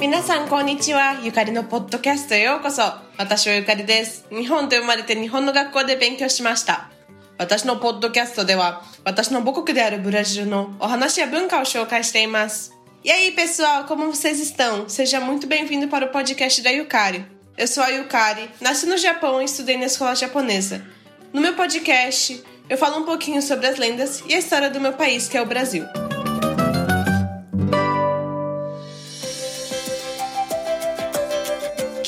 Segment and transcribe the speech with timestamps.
[0.00, 2.82] 皆さんこんにちはゆかりのポッドキャストへようこそ
[3.18, 6.90] 私はゆかりです日本で生まれて日本の学校で勉強しました
[7.38, 12.74] 私のポッドキャストでは私の母国であるブラジルのお話や文化を紹介しています
[13.04, 14.88] E aí, pessoal, como vocês estão?
[14.88, 17.24] Seja muito bem-vindo para o podcast da Yukari.
[17.56, 20.84] Eu sou a Yukari, nasci no Japão e estudei na escola japonesa.
[21.32, 24.94] No meu podcast, eu falo um pouquinho sobre as lendas e a história do meu
[24.94, 25.84] país, que é o Brasil.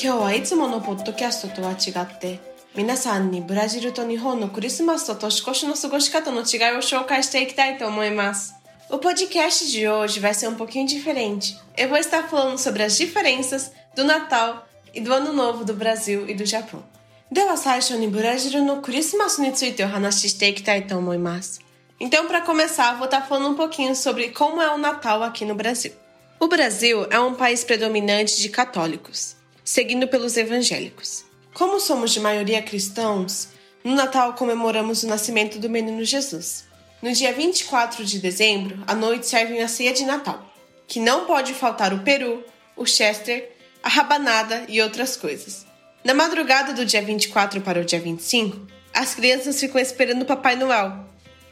[0.00, 2.40] 日はいつものポッドキャストとは違って
[2.74, 8.54] 皆さんにブラジルと日本のクリスマスと年越しの過ごし方の違いを紹介していきたいと思います。
[8.88, 11.58] O podcast de hoje vai ser um pouquinho diferente.
[11.76, 16.26] Eu vou estar falando sobre as diferenças do Natal e do Ano Novo do Brasil
[16.26, 16.82] e do Japão.
[17.30, 21.60] では最初にブラジルのクリスマスについてお話ししていきたいと思います。
[22.00, 25.92] Então, para começar, vou estar falando um pouquinho sobre como é o Natal aqui no Brasil.
[26.40, 31.25] O Brasil é um país predominante de católicos seguindo pelos evangélicos.
[31.53, 33.49] Como somos de maioria cristãos,
[33.83, 36.65] no Natal comemoramos o nascimento do menino Jesus.
[37.01, 40.45] No dia 24 de dezembro, à noite servem a ceia de Natal,
[40.87, 42.43] que não pode faltar o peru,
[42.77, 45.65] o chester, a rabanada e outras coisas.
[46.03, 50.55] Na madrugada do dia 24 para o dia 25, as crianças ficam esperando o Papai
[50.55, 51.05] Noel,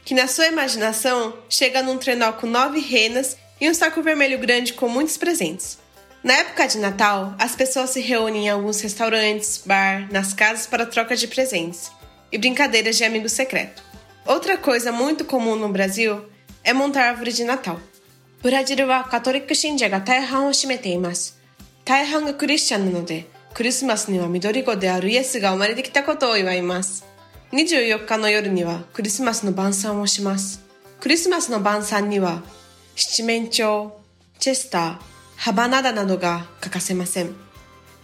[0.06, 4.74] que na sua imaginação chega num trenó com nove renas e um saco vermelho grande
[4.74, 5.79] com muitos presentes.
[6.23, 10.87] Na época de Natal, as pessoas se reúnem em alguns restaurantes, bar, nas casas para
[10.87, 11.91] troca de presentes
[12.33, 13.83] e brincadeiras de amigo secreto.
[14.27, 16.25] Outra coisa muito comum no Brasil
[16.63, 17.79] é montar árvore de Natal.
[18.43, 21.39] ブラジルはカトリック信者が大半を占めています。
[21.85, 27.07] 大半がクリスチャンなので、クリスマスには緑子であるイエスが生まれてきたことを祝います。
[27.53, 30.65] 24日の夜にはクリスマスの晩餐をします。
[31.01, 32.43] クリスマスの晩餐には
[32.97, 33.91] 七面鳥、
[34.39, 34.99] チェスター、
[35.40, 37.34] ハバナダなどが欠かせません。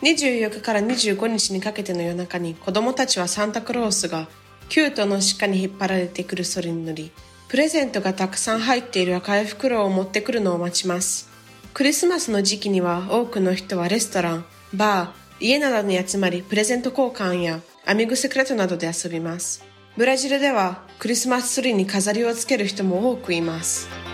[0.02, 4.30] 24日から25日にかけての夜中に子供たちはサンタクロースが
[4.70, 7.12] キュートの鹿に引っ張られてくるそれに乗り、
[7.50, 11.30] プレゼントがたくさん入っている赤い袋を持ってくるのを待ちます。
[11.74, 19.66] クリスマスの時期には多くの人はレストラン、バー、家などに集まりプレゼント交換やアミグセクレットなどで遊びます。
[19.98, 24.05] ブラジルではクリスマスツリーに飾りをつける人も多くいます。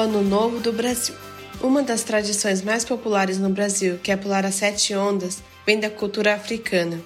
[0.00, 1.14] Ano Novo do Brasil.
[1.62, 5.88] Uma das tradições mais populares no Brasil, que é pular as sete ondas, vem da
[5.88, 7.00] cultura africana.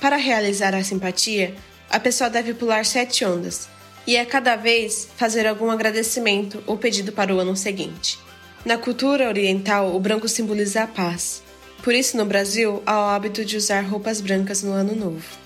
[0.00, 1.54] Para realizar a simpatia,
[1.90, 3.68] a pessoa deve pular sete ondas
[4.06, 8.18] e a cada vez fazer algum agradecimento ou pedido para o ano seguinte.
[8.64, 11.42] Na cultura oriental, o branco simboliza a paz.
[11.82, 15.44] Por isso, no Brasil, há o hábito de usar roupas brancas no Ano Novo.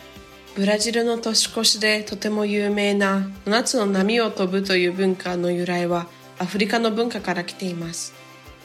[0.59, 6.09] ブラジルの年越しでとても有名な7つの波を飛ぶという文化の由来は
[6.44, 8.14] アフリカの文化から来ています。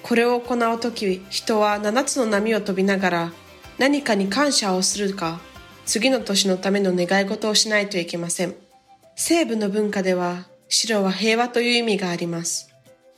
[0.02, 3.32] これを行う時人は7つの波を飛びながら
[3.78, 5.40] 何かに感謝をするか
[5.86, 8.54] 次の年のための願い事をしないといけません。
[9.14, 12.68] 西部の文化では白は平和という意味があります。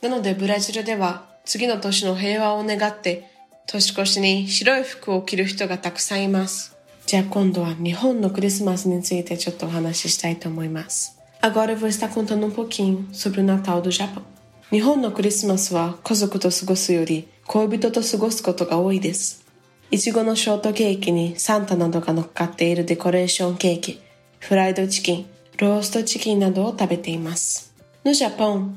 [0.01, 3.27] なのでブラジルでは次の年の平和を願って
[3.67, 6.77] 年越しに白い服を着る人がたくさんいます。
[7.07, 11.17] じゃあ今度は日本のクリスマスについてちょっとお話ししたいと思います。
[11.41, 14.30] Agora eu vou estar contando um pouquinho sobre o Natal do Japão.
[14.70, 19.46] 日本のクリスマスは家族と過ごすより恋人と過ごすことが多いです。
[19.90, 24.00] いちごのショートケーキにサンタなどが乗っかっているデコレーションケーキ、
[24.40, 25.26] フライドチキン、
[25.58, 27.72] ローストチキンなどを食べています。
[28.04, 28.70] No Japão,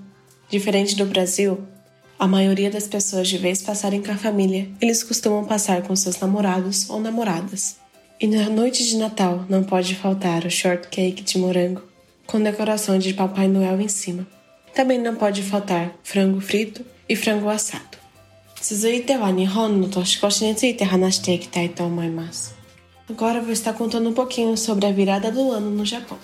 [0.50, 1.58] diferente do Brasil,
[2.20, 6.20] a maioria das pessoas de vez passarem com a família, eles costumam passar com seus
[6.20, 7.78] namorados ou namoradas.
[8.20, 11.82] E na noite de Natal não pode faltar o shortcake de morango,
[12.28, 14.28] com decoração de Papai Noel em cima.
[14.75, 17.99] Também não pode faltar frango frito e frango assado.
[18.61, 22.57] 続いては日本の年越しについて話していきたいと思います。
[23.09, 26.17] Agora vou estar contando um pouquinho sobre a virada do ano no Japão.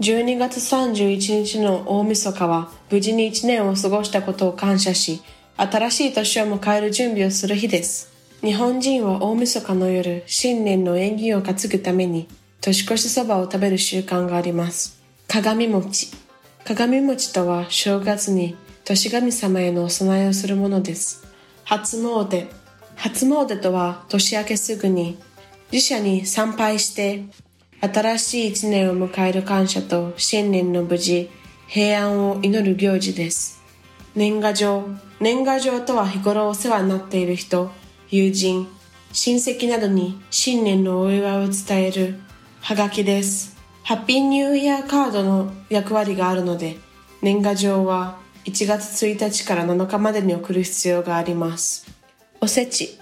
[0.00, 5.22] 12月31日の大晦日は無事に1年を過ごしたことを感謝し、
[5.56, 8.12] 新しい年を迎える準備をする日です。
[8.42, 12.28] 日本人は大晦日の夜、新年の縁起を担ぐために
[12.60, 15.00] 年越しそばを食べる習慣があります。
[15.26, 16.21] 鏡餅。
[16.64, 21.24] 鏡餅とは正月に年神様へのお供えをするものです。
[21.64, 22.46] 初詣。
[22.94, 25.18] 初詣とは年明けすぐに
[25.72, 27.24] 自社に参拝して
[27.80, 31.30] 新しい一年を迎える感謝と新年の無事、
[31.66, 33.60] 平安を祈る行事です。
[34.14, 34.88] 年賀状。
[35.18, 37.72] 年賀状とは日頃お世話になっている人、
[38.08, 38.68] 友人、
[39.12, 42.20] 親戚などに新年のお祝いを伝える
[42.60, 43.51] はがきです。
[43.84, 46.76] ハッピーニューイヤーカードの役割があるので、
[47.20, 51.86] 年賀状は1月1日から7日までに送る必要があります。
[52.40, 52.98] おせち。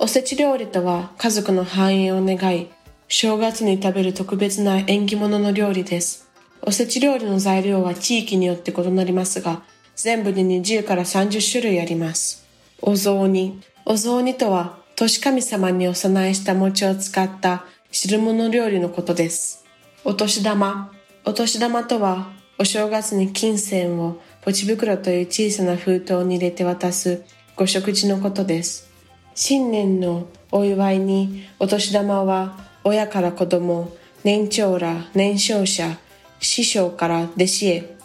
[0.00, 2.68] おせち料理とは家族の繁栄を願い、
[3.06, 6.28] 正月に食べる特別な縁起物の料理です。
[6.62, 9.62] おせち料理の材料は地域によって異なりますが、
[9.94, 12.44] 全部で20から30種類あります。
[12.82, 13.60] お雑煮。
[13.84, 19.63] お雑煮とは、年神様にお供えした餅を使った汁物料理のことです。
[20.06, 20.92] お年玉。
[21.24, 27.22] お年玉とは、お正月に金銭をポチ袋という小さな封筒に入れて渡す
[27.56, 28.90] ご食事のことです。
[29.34, 32.54] 新年のお祝いにお年玉は
[32.84, 35.96] 親から子供、年長ら年少者、
[36.38, 37.96] 師匠から弟子へ、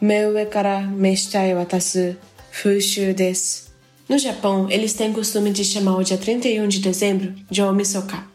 [0.00, 2.18] 目上から目下へ渡す
[2.50, 3.72] 風習です。
[4.08, 8.26] No Japão, eles têm costume de chamar o dia 31 de dezembro de Omisoka.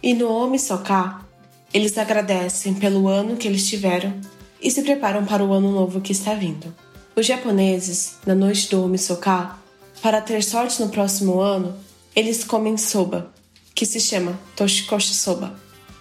[0.00, 1.28] E no Omisoka,
[1.72, 4.12] Eles agradecem pelo ano que eles tiveram
[4.60, 6.74] e se preparam para o ano novo que está vindo.
[7.14, 9.56] Os japoneses, na noite do Omisoka,
[10.02, 11.76] para ter sorte no próximo ano,
[12.14, 13.32] eles comem soba,
[13.74, 15.54] que se chama Toshikoshi Soba,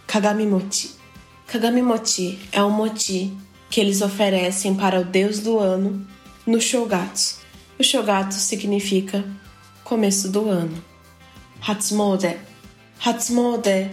[0.07, 0.92] Kagami Mochi.
[1.45, 3.36] Kagami Mochi é um mochi
[3.69, 6.06] que eles oferecem para o deus do ano
[6.48, 7.39] no Shogatsu.
[7.77, 9.24] O Shogatsu significa
[9.83, 10.83] começo do ano.
[11.62, 12.38] Hatsumode.
[13.06, 13.89] Hatsumode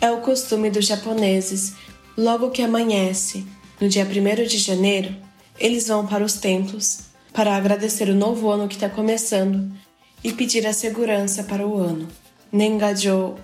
[0.00, 1.74] é o costume dos japoneses,
[2.16, 3.46] logo que amanhece,
[3.80, 5.14] no dia 1 de janeiro,
[5.58, 7.00] eles vão para os templos
[7.32, 9.70] para agradecer o novo ano que está começando
[10.24, 12.08] e pedir a segurança para o ano.
[12.50, 13.36] Nengajo.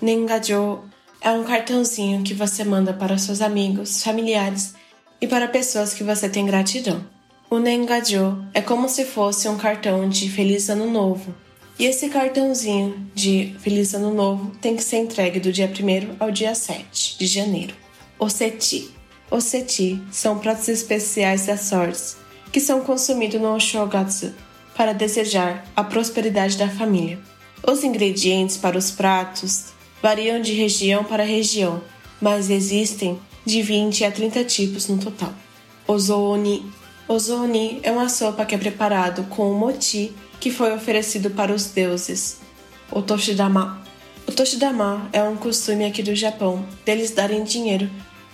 [0.00, 0.80] Nengajo
[1.20, 4.74] é um cartãozinho que você manda para seus amigos, familiares
[5.20, 7.04] e para pessoas que você tem gratidão.
[7.50, 11.34] O Nengajo é como se fosse um cartão de Feliz Ano Novo
[11.82, 16.30] e esse cartãozinho de Feliz Ano Novo tem que ser entregue do dia 1 ao
[16.30, 17.74] dia 7 de janeiro.
[18.20, 18.92] Oceti.
[19.28, 22.16] Oceti são pratos especiais das sortes
[22.52, 24.32] que são consumidos no Oshogatsu
[24.76, 27.18] para desejar a prosperidade da família.
[27.66, 31.82] Os ingredientes para os pratos variam de região para região,
[32.20, 35.34] mas existem de 20 a 30 tipos no total.
[35.88, 36.64] Ozoni.
[37.12, 41.66] Ozoni é uma sopa que é preparado com o moti que foi oferecido para os
[41.66, 42.38] deuses,
[42.90, 43.82] o Toshidama.
[44.26, 47.90] O Toshidama é um costume aqui do Japão deles darem dinheiro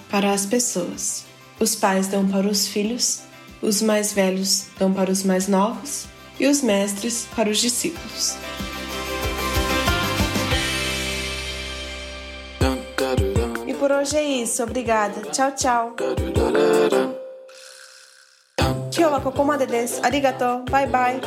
[0.08, 1.24] para as pessoas.
[1.58, 3.22] Os pais dão para os filhos,
[3.60, 6.06] os mais velhos dão para os mais novos
[6.38, 8.36] e os mestres para os discípulos.
[13.66, 14.62] E por hoje é isso.
[14.62, 15.20] Obrigada.
[15.32, 15.96] Tchau, tchau.
[18.97, 20.01] 今日はここまでです。
[20.03, 20.65] ありがとう。
[20.65, 21.21] バイバイ。